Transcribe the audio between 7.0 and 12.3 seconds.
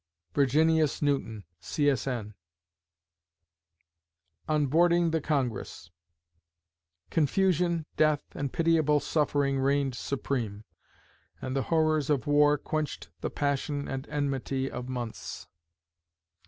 Confusion, death, and pitiable suffering reigned supreme; and the horrors of